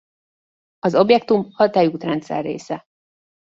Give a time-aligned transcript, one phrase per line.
[0.79, 2.83] Az objektum a Tejútrendszer része.